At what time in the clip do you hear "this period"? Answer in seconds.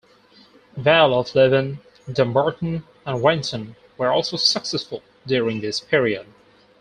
5.61-6.25